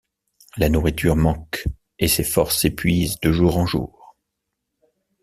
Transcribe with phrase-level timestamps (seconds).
[0.57, 1.63] La nourriture manque
[1.99, 4.15] et ses forces s'épuisent de jours en jours.